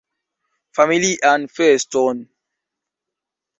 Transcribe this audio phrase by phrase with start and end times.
[0.77, 2.25] Familian feston!